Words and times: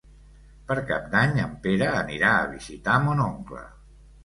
Per 0.71 0.77
Cap 0.91 1.05
d'Any 1.11 1.37
en 1.43 1.53
Pere 1.67 1.91
anirà 1.99 2.33
a 2.39 2.49
visitar 2.57 2.99
mon 3.07 3.25
oncle. 3.31 3.65